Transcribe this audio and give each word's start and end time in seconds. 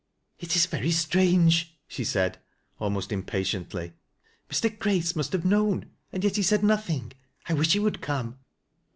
"It 0.39 0.55
is 0.55 0.65
very 0.65 0.89
strange," 0.89 1.77
she 1.87 2.03
said, 2.03 2.39
almost 2.79 3.11
impatiently." 3.11 3.93
Mr. 4.49 4.79
Grace 4.79 5.15
must 5.15 5.31
have 5.31 5.45
known, 5.45 5.91
and 6.11 6.23
yet 6.23 6.37
he 6.37 6.41
said 6.41 6.63
nothing. 6.63 7.13
I 7.47 7.53
wish 7.53 7.73
he 7.73 7.79
would 7.79 8.01
come." 8.01 8.39